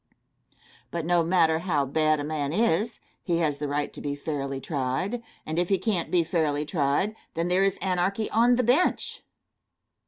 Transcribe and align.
But, 0.89 1.05
no 1.05 1.21
matter 1.21 1.59
how 1.59 1.85
bad 1.85 2.19
a 2.19 2.23
man 2.23 2.51
is, 2.51 2.99
he 3.21 3.37
has 3.37 3.59
the 3.59 3.67
right 3.67 3.93
to 3.93 4.01
be 4.01 4.15
fairly 4.15 4.59
tried; 4.59 5.21
and 5.45 5.59
if 5.59 5.69
he 5.69 5.77
cannot 5.77 6.09
be 6.09 6.23
fairly 6.23 6.65
tried, 6.65 7.15
then 7.35 7.49
there 7.49 7.63
is 7.63 7.77
anarchy 7.83 8.27
on 8.31 8.55
the 8.55 8.63
bench. 8.63 9.21